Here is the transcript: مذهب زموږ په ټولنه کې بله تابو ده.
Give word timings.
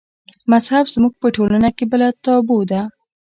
مذهب 0.51 0.85
زموږ 0.93 1.13
په 1.21 1.27
ټولنه 1.35 1.69
کې 1.77 1.85
بله 1.91 2.07
تابو 2.23 2.57
ده. 2.71 2.81